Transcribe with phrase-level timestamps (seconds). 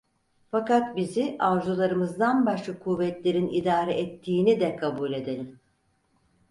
[0.51, 5.59] Fakat bizi arzularımızdan başka kuvvetlerin idare ettiğini de kabul edelim.